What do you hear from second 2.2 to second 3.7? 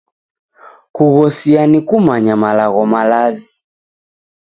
malagho malazi.